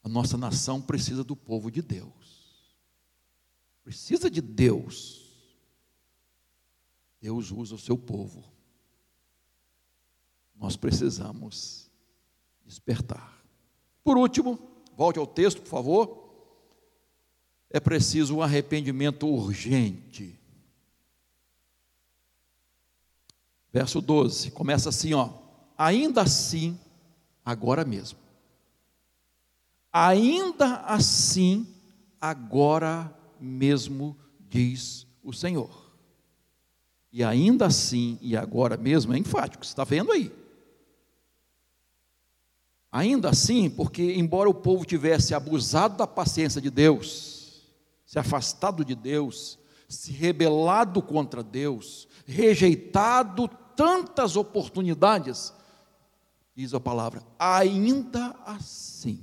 [0.03, 2.65] A nossa nação precisa do povo de Deus.
[3.85, 5.37] Precisa de Deus.
[7.21, 8.43] Deus usa o seu povo.
[10.55, 11.91] Nós precisamos
[12.65, 13.45] despertar.
[14.03, 14.59] Por último,
[14.97, 16.35] volte ao texto, por favor.
[17.69, 20.41] É preciso um arrependimento urgente.
[23.73, 25.31] Verso 12, começa assim, ó.
[25.79, 26.79] Ainda assim,
[27.45, 28.23] agora mesmo
[29.93, 31.67] ainda assim,
[32.19, 34.17] agora mesmo,
[34.49, 35.93] diz o Senhor.
[37.13, 40.33] E ainda assim, e agora mesmo, é enfático, você está vendo aí.
[42.91, 47.63] Ainda assim, porque embora o povo tivesse abusado da paciência de Deus,
[48.07, 49.59] se afastado de Deus,
[49.89, 55.53] se rebelado contra Deus, rejeitado tantas oportunidades,
[56.55, 59.23] diz a palavra, ainda assim,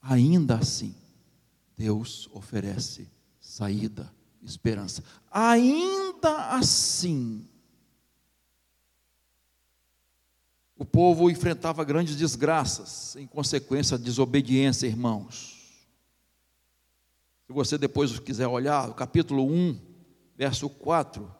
[0.00, 0.94] ainda assim,
[1.76, 3.08] Deus oferece
[3.38, 5.02] saída, esperança.
[5.30, 7.48] Ainda assim,
[10.76, 15.58] o povo enfrentava grandes desgraças em consequência da desobediência, irmãos.
[17.46, 19.80] Se você depois quiser olhar, o capítulo 1,
[20.36, 21.34] verso 4,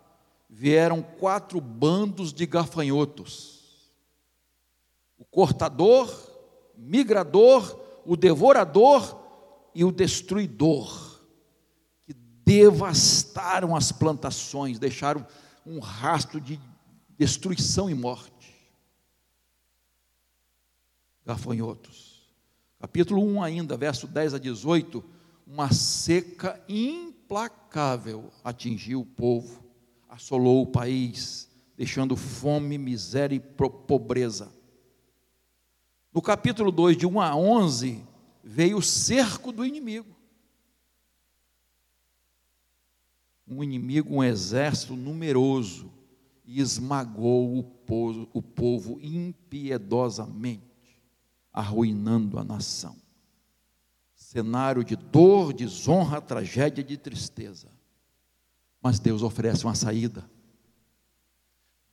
[0.48, 3.92] vieram quatro bandos de gafanhotos:
[5.18, 6.08] o cortador,
[6.76, 9.16] migrador, o devorador
[9.74, 11.20] e o destruidor,
[12.06, 15.26] que devastaram as plantações, deixaram
[15.66, 16.58] um rastro de
[17.18, 18.54] destruição e morte.
[21.26, 22.08] Gafanhotos.
[22.80, 25.04] Capítulo 1 ainda, verso 10 a 18,
[25.46, 29.67] uma seca implacável atingiu o povo,
[30.18, 34.52] assolou o país, deixando fome, miséria e pobreza.
[36.12, 38.04] No capítulo 2, de 1 a 11,
[38.42, 40.16] veio o cerco do inimigo.
[43.46, 45.88] Um inimigo, um exército numeroso,
[46.44, 50.64] e esmagou o povo, o povo impiedosamente,
[51.52, 52.96] arruinando a nação.
[54.16, 57.77] Cenário de dor, desonra, tragédia, de tristeza.
[58.80, 60.28] Mas Deus oferece uma saída.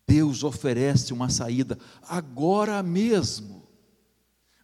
[0.08, 3.66] Deus oferece uma saída agora mesmo.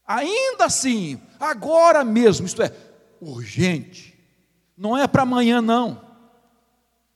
[0.06, 2.76] Ainda assim, agora mesmo, isto é,
[3.20, 4.20] urgente.
[4.76, 6.02] Não é para amanhã, não.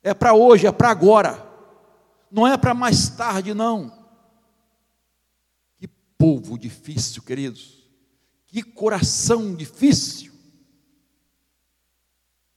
[0.02, 1.46] É para hoje, é para agora.
[2.32, 3.92] Não é para mais tarde, não.
[5.78, 5.88] Que
[6.18, 7.84] povo difícil, queridos.
[8.48, 10.34] Que coração difícil.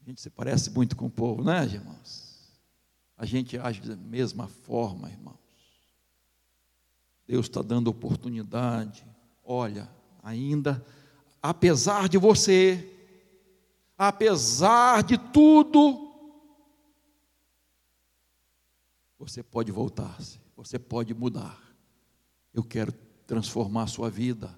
[0.01, 2.28] A gente se parece muito com o povo, né, irmãos?
[3.19, 5.37] A gente age da mesma forma, irmãos.
[7.27, 9.05] Deus está dando oportunidade.
[9.43, 9.91] Olha,
[10.23, 10.87] ainda,
[11.43, 12.97] apesar de você,
[13.99, 16.15] apesar de tudo,
[19.19, 21.61] você pode voltar-se, você pode mudar.
[22.55, 22.93] Eu quero
[23.27, 24.57] transformar a sua vida,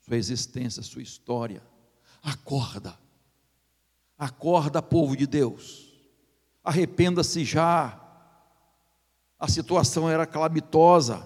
[0.00, 1.62] sua existência, sua história.
[2.22, 2.96] Acorda,
[4.16, 5.93] acorda, povo de Deus,
[6.64, 8.00] arrependa-se já.
[9.38, 11.24] A situação era calamitosa,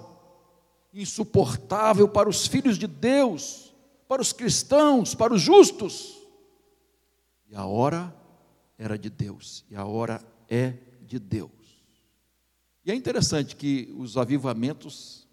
[0.92, 3.72] insuportável para os filhos de Deus,
[4.08, 6.18] para os cristãos, para os justos.
[7.48, 8.14] E a hora
[8.76, 11.50] era de Deus, e a hora é de Deus.
[12.84, 15.28] E é interessante que os avivamentos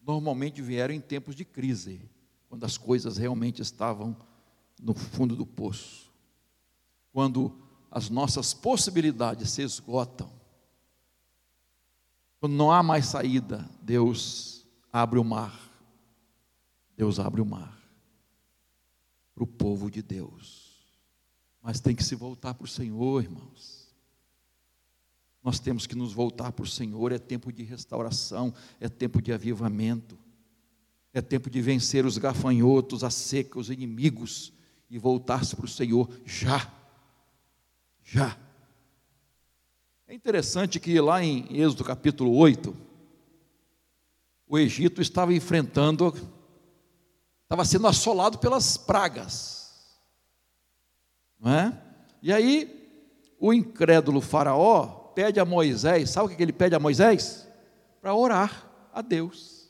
[0.00, 2.08] normalmente vieram em tempos de crise,
[2.48, 4.16] quando as coisas realmente estavam
[4.80, 6.12] no fundo do poço.
[7.12, 10.30] Quando as nossas possibilidades se esgotam.
[12.40, 15.58] Quando não há mais saída, Deus abre o mar.
[16.96, 17.76] Deus abre o mar.
[19.34, 20.80] para o povo de Deus.
[21.62, 23.86] Mas tem que se voltar para o Senhor, irmãos.
[25.42, 29.32] Nós temos que nos voltar para o Senhor, é tempo de restauração, é tempo de
[29.32, 30.18] avivamento,
[31.12, 34.52] é tempo de vencer os gafanhotos, a seca, os inimigos
[34.90, 36.72] e voltar-se para o Senhor já.
[38.06, 38.38] Já.
[40.06, 42.74] É interessante que lá em Êxodo capítulo 8,
[44.46, 46.14] o Egito estava enfrentando,
[47.42, 49.98] estava sendo assolado pelas pragas.
[51.40, 51.82] Não é?
[52.22, 52.88] E aí,
[53.40, 57.48] o incrédulo Faraó pede a Moisés, sabe o que ele pede a Moisés?
[58.00, 59.68] Para orar a Deus.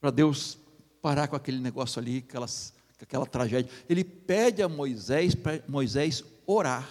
[0.00, 0.56] Para Deus
[1.02, 2.72] parar com aquele negócio ali, aquelas,
[3.04, 3.70] aquela tragédia.
[3.88, 6.88] Ele pede a Moisés para Moisés orar.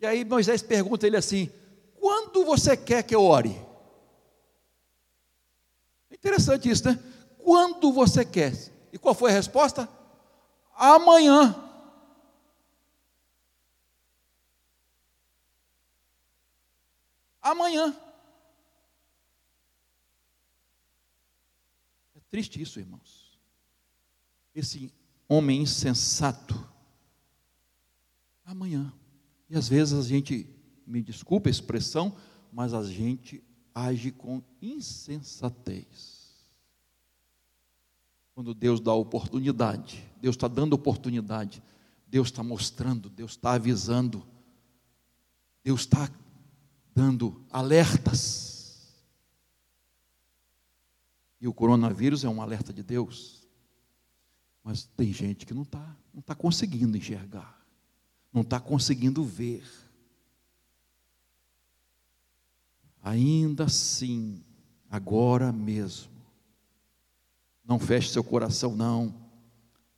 [0.00, 1.50] E aí Moisés pergunta ele assim:
[1.98, 3.60] quando você quer que eu ore?
[6.10, 6.98] É interessante isso, né?
[7.38, 8.52] Quando você quer.
[8.92, 9.88] E qual foi a resposta?
[10.74, 11.54] Amanhã.
[17.42, 17.94] Amanhã.
[22.14, 23.25] É triste isso, irmãos.
[24.56, 24.90] Esse
[25.28, 26.58] homem insensato.
[28.42, 28.90] Amanhã.
[29.50, 30.48] E às vezes a gente,
[30.86, 32.16] me desculpa a expressão,
[32.50, 33.44] mas a gente
[33.74, 36.46] age com insensatez.
[38.34, 41.62] Quando Deus dá oportunidade, Deus está dando oportunidade,
[42.06, 44.26] Deus está mostrando, Deus está avisando,
[45.62, 46.10] Deus está
[46.94, 48.94] dando alertas.
[51.38, 53.45] E o coronavírus é um alerta de Deus.
[54.66, 57.56] Mas tem gente que não está, não está conseguindo enxergar
[58.36, 59.64] não está conseguindo ver.
[63.02, 64.44] Ainda assim,
[64.90, 66.12] agora mesmo,
[67.64, 69.14] não feche seu coração, não,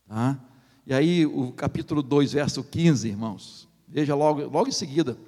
[0.07, 0.39] tá?
[0.87, 5.19] E aí, o capítulo 2, verso 15, irmãos, veja logo, logo em seguida,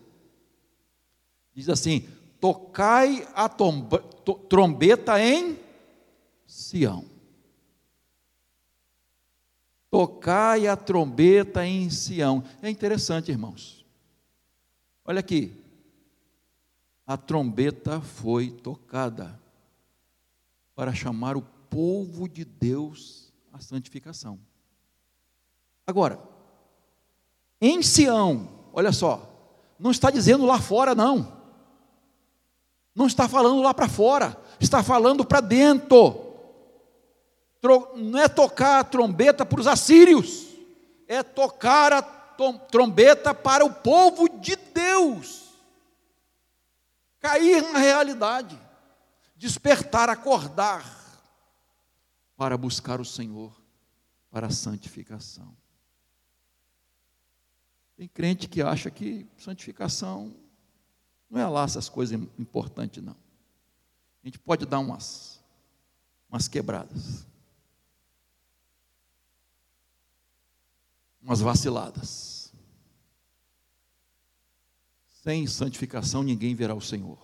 [1.53, 2.07] diz assim:
[2.41, 5.59] Tocai a trombeta em
[6.47, 7.09] Sião
[9.91, 12.45] tocai a trombeta em Sião.
[12.62, 13.84] É interessante, irmãos.
[15.05, 15.53] Olha aqui.
[17.07, 19.38] A trombeta foi tocada
[20.76, 24.38] para chamar o povo de Deus à santificação.
[25.86, 26.20] Agora,
[27.61, 29.28] em Sião, olha só,
[29.78, 31.41] não está dizendo lá fora, não.
[32.95, 36.30] Não está falando lá para fora, está falando para dentro
[37.96, 40.46] não é tocar a trombeta para os assírios,
[41.06, 42.02] é tocar a
[42.70, 45.50] trombeta para o povo de Deus.
[47.18, 48.58] Cair na realidade,
[49.36, 50.98] despertar, acordar,
[52.36, 53.61] para buscar o Senhor,
[54.30, 55.54] para a santificação.
[57.96, 60.34] Tem crente que acha que santificação
[61.28, 63.16] não é lá essas coisas importantes, não.
[64.22, 65.38] A gente pode dar umas,
[66.30, 67.26] umas quebradas.
[71.22, 72.52] Umas vaciladas.
[75.22, 77.18] Sem santificação ninguém verá o Senhor.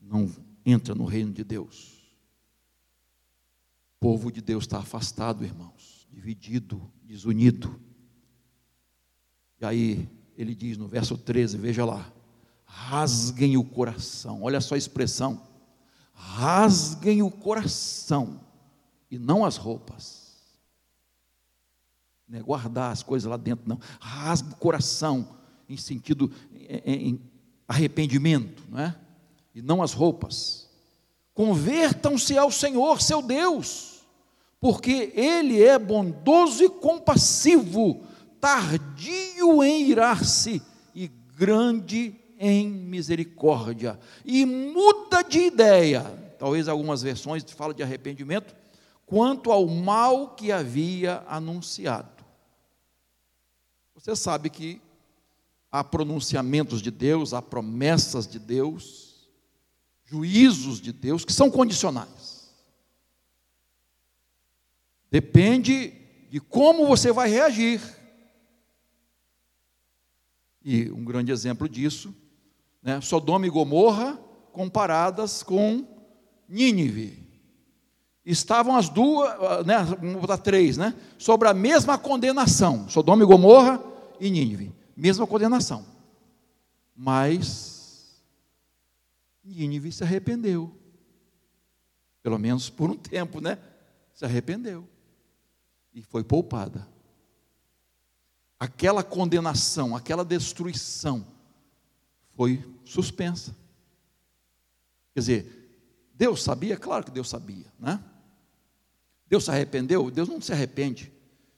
[0.00, 0.30] Não
[0.64, 1.98] entra no reino de Deus.
[3.96, 7.80] O povo de Deus está afastado, irmãos, dividido, desunido.
[9.60, 12.12] E aí ele diz no verso 13, veja lá:
[12.64, 15.46] rasguem o coração, olha só a expressão,
[16.12, 18.40] rasguem o coração
[19.10, 20.19] e não as roupas
[22.30, 23.78] né, guardar as coisas lá dentro, não.
[23.98, 25.28] Rasga o coração
[25.68, 26.30] em sentido
[26.84, 27.20] em
[27.66, 28.96] arrependimento, não é?
[29.54, 30.68] E não as roupas.
[31.34, 34.00] Convertam-se ao Senhor, seu Deus,
[34.60, 38.02] porque Ele é bondoso e compassivo,
[38.40, 40.62] tardio em irar-se
[40.94, 43.98] e grande em misericórdia.
[44.24, 46.02] E muda de ideia.
[46.38, 48.54] Talvez algumas versões falam de arrependimento,
[49.04, 52.19] quanto ao mal que havia anunciado.
[54.00, 54.80] Você sabe que
[55.70, 59.28] há pronunciamentos de Deus, há promessas de Deus,
[60.06, 62.50] juízos de Deus que são condicionais.
[65.10, 65.92] Depende
[66.30, 67.82] de como você vai reagir.
[70.64, 72.14] E um grande exemplo disso,
[72.82, 74.18] né, Sodoma e Gomorra
[74.50, 75.86] comparadas com
[76.48, 77.22] Nínive.
[78.24, 83.89] Estavam as duas, né, vamos botar três, né, sobre a mesma condenação, Sodoma e Gomorra
[84.20, 84.72] e Nínive.
[84.96, 85.84] Mesma condenação.
[86.94, 88.22] Mas
[89.42, 90.72] Nínive se arrependeu.
[92.22, 93.58] Pelo menos por um tempo, né?
[94.14, 94.86] Se arrependeu
[95.92, 96.86] e foi poupada.
[98.58, 101.26] Aquela condenação, aquela destruição
[102.36, 103.56] foi suspensa.
[105.14, 105.70] Quer dizer,
[106.14, 106.76] Deus sabia?
[106.76, 108.02] Claro que Deus sabia, né?
[109.26, 110.10] Deus se arrependeu?
[110.10, 111.10] Deus não se arrepende.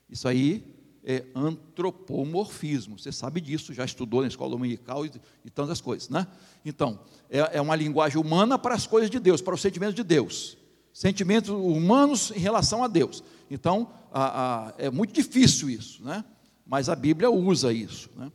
[0.08, 0.71] Isso aí
[1.04, 2.98] é antropomorfismo.
[2.98, 5.10] Você sabe disso, já estudou na escola dominical e,
[5.44, 6.26] e tantas coisas, né?
[6.64, 10.04] Então, é, é, uma linguagem humana para as coisas de Deus, para os sentimentos de
[10.04, 10.56] Deus.
[10.92, 13.24] Sentimentos humanos em relação a Deus.
[13.50, 16.24] Então, a, a, é muito difícil isso, né?
[16.64, 18.30] Mas a Bíblia usa isso, né?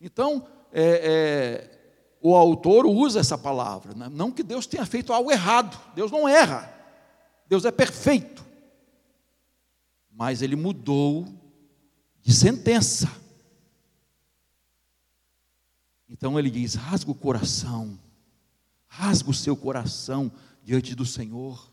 [0.00, 1.78] Então, é, é,
[2.20, 3.94] o autor usa essa palavra.
[3.94, 4.08] Né?
[4.10, 6.72] Não que Deus tenha feito algo errado, Deus não erra,
[7.46, 8.44] Deus é perfeito.
[10.10, 11.26] Mas ele mudou
[12.28, 13.10] de sentença.
[16.06, 17.98] Então ele diz: rasga o coração,
[18.86, 20.30] rasga o seu coração
[20.62, 21.72] diante do Senhor.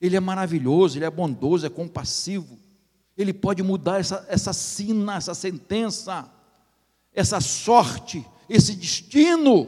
[0.00, 2.60] Ele é maravilhoso, ele é bondoso, é compassivo.
[3.16, 6.32] Ele pode mudar essa, essa sina, essa sentença,
[7.12, 9.66] essa sorte, esse destino.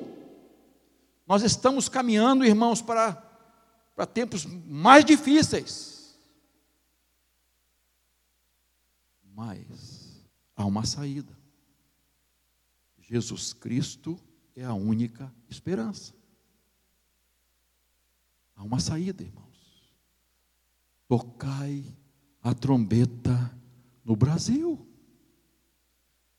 [1.27, 3.15] Nós estamos caminhando, irmãos, para,
[3.97, 6.15] para tempos mais difíceis.
[9.35, 9.94] Mas
[10.57, 11.37] há uma saída.
[12.99, 14.19] Jesus Cristo
[14.57, 16.15] é a única esperança.
[18.57, 19.45] Há uma saída, irmãos.
[21.09, 21.85] Tocai
[22.43, 23.57] a trombeta
[24.05, 24.87] no Brasil.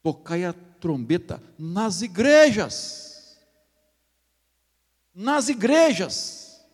[0.02, 3.38] Tocai a trombeta nas igrejas.
[5.14, 6.66] Nas igrejas.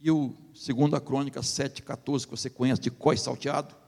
[0.00, 3.81] E o segundo a crônica 7,14, que você conhece de Coi Salteado,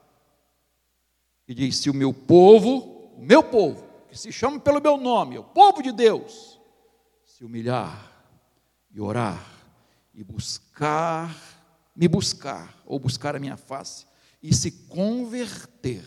[1.46, 5.38] que diz: Se o meu povo, o meu povo, que se chama pelo meu nome,
[5.38, 6.60] o povo de Deus,
[7.24, 8.12] se humilhar
[8.90, 9.54] e orar
[10.14, 11.36] e buscar,
[11.94, 14.06] me buscar, ou buscar a minha face,
[14.40, 16.04] e se converter,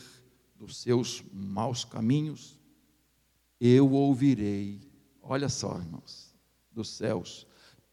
[0.55, 2.57] dos seus maus caminhos,
[3.59, 4.81] eu ouvirei,
[5.21, 6.33] olha só, irmãos,
[6.71, 7.45] dos céus,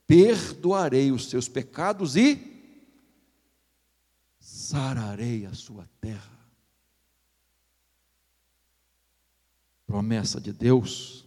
[0.06, 2.38] perdoarei os seus pecados e
[4.38, 6.33] sararei a sua terra.
[9.94, 11.24] Promessa de Deus,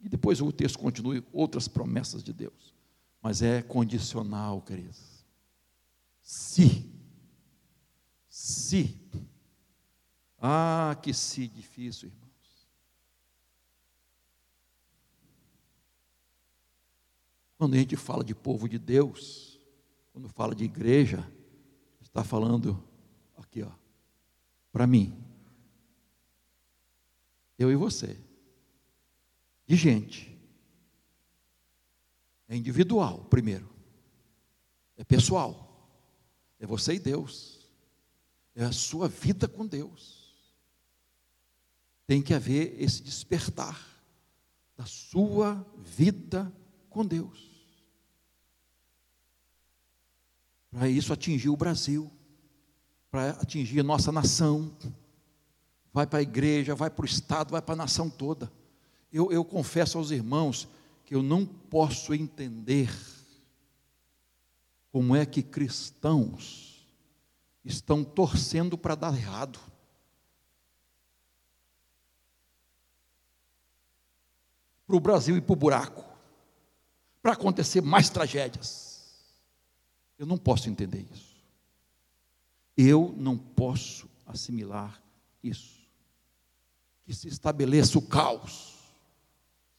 [0.00, 2.74] e depois o texto continua, outras promessas de Deus,
[3.22, 5.24] mas é condicional, queridos.
[6.20, 6.92] Se,
[8.28, 9.00] se
[10.36, 12.68] ah, que se difícil, irmãos.
[17.56, 19.60] Quando a gente fala de povo de Deus,
[20.12, 21.24] quando fala de igreja,
[22.00, 22.82] está falando
[23.36, 23.70] aqui, ó,
[24.72, 25.29] para mim,
[27.60, 28.18] eu e você,
[29.66, 30.36] de gente.
[32.48, 33.68] É individual, primeiro.
[34.96, 35.88] É pessoal.
[36.58, 37.60] É você e Deus.
[38.56, 40.20] É a sua vida com Deus
[42.10, 43.80] tem que haver esse despertar
[44.76, 46.52] da sua vida
[46.88, 47.48] com Deus.
[50.72, 52.10] Para isso atingir o Brasil,
[53.12, 54.76] para atingir a nossa nação,
[55.92, 58.50] vai para a igreja, vai para o Estado, vai para a nação toda.
[59.12, 60.68] Eu, eu confesso aos irmãos
[61.04, 62.90] que eu não posso entender
[64.92, 66.86] como é que cristãos
[67.64, 69.58] estão torcendo para dar errado.
[74.90, 76.04] para o Brasil ir para o buraco,
[77.22, 79.06] para acontecer mais tragédias.
[80.18, 81.36] Eu não posso entender isso.
[82.76, 85.00] Eu não posso assimilar
[85.44, 85.79] isso.
[87.10, 88.72] Que se estabeleça o caos.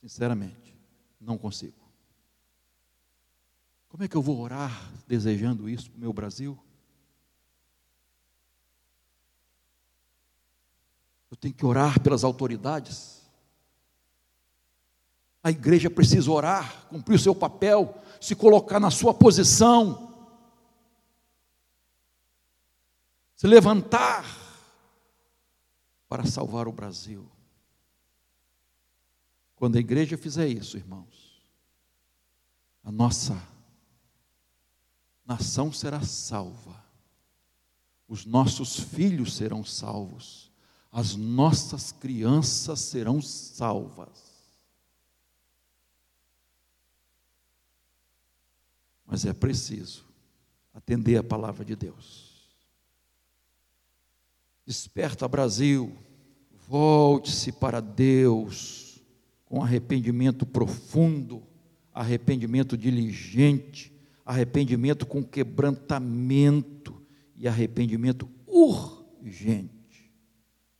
[0.01, 0.77] Sinceramente,
[1.17, 1.79] não consigo.
[3.87, 6.59] Como é que eu vou orar desejando isso para o meu Brasil?
[11.31, 13.21] Eu tenho que orar pelas autoridades.
[15.41, 20.35] A igreja precisa orar, cumprir o seu papel, se colocar na sua posição,
[23.37, 24.40] se levantar
[26.11, 27.25] para salvar o Brasil.
[29.55, 31.41] Quando a igreja fizer isso, irmãos,
[32.83, 33.41] a nossa
[35.25, 36.83] nação será salva,
[38.09, 40.51] os nossos filhos serão salvos,
[40.91, 44.29] as nossas crianças serão salvas.
[49.05, 50.05] mas é preciso
[50.73, 52.30] atender a palavra de Deus.
[54.65, 55.91] Desperta, Brasil,
[56.67, 59.03] volte-se para Deus
[59.45, 61.43] com arrependimento profundo,
[61.93, 63.91] arrependimento diligente,
[64.25, 67.01] arrependimento com quebrantamento
[67.35, 70.11] e arrependimento urgente.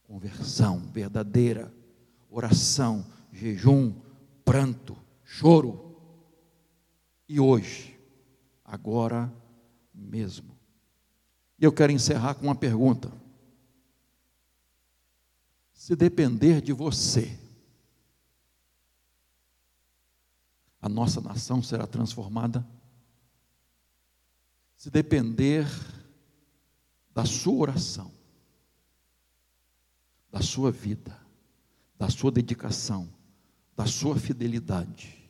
[0.03, 1.73] Conversão verdadeira,
[2.29, 3.93] oração, jejum,
[4.45, 5.97] pranto, choro.
[7.27, 7.99] E hoje,
[8.63, 9.33] agora
[9.93, 10.57] mesmo.
[11.59, 13.20] E eu quero encerrar com uma pergunta.
[15.81, 17.39] Se depender de você,
[20.79, 22.63] a nossa nação será transformada.
[24.77, 25.65] Se depender
[27.11, 28.11] da sua oração,
[30.29, 31.19] da sua vida,
[31.97, 33.11] da sua dedicação,
[33.75, 35.27] da sua fidelidade,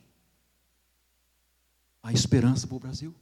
[2.04, 3.16] há esperança para o Brasil.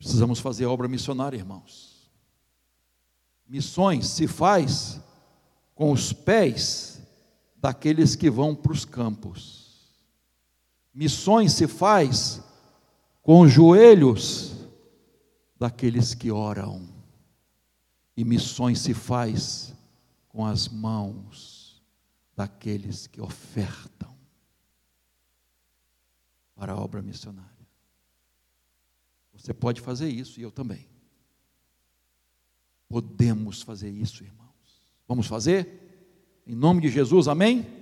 [0.00, 2.10] Precisamos fazer obra missionária, irmãos.
[3.46, 4.98] Missões se faz
[5.74, 7.02] com os pés
[7.54, 9.92] daqueles que vão para os campos.
[10.94, 12.42] Missões se faz
[13.20, 14.54] com os joelhos
[15.58, 16.88] daqueles que oram.
[18.16, 19.74] E missões se faz
[20.30, 21.84] com as mãos
[22.34, 24.16] daqueles que ofertam
[26.54, 27.59] para a obra missionária.
[29.40, 30.86] Você pode fazer isso e eu também.
[32.88, 34.48] Podemos fazer isso, irmão.
[35.08, 36.42] Vamos fazer?
[36.46, 37.66] Em nome de Jesus, amém?